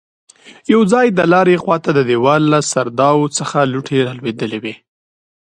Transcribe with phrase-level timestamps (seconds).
[0.73, 4.73] يو ځای د لارې خواته د دېوال له سرداو څخه لوټې رالوېدلې وې.